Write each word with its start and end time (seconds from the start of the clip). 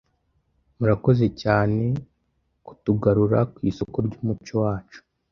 Murakoze 0.77 1.25
cyane 1.41 1.83
kutugarura 2.65 3.39
ku 3.53 3.59
isoko 3.69 3.97
ry’umuco 4.05 4.53
wacu 4.63 4.99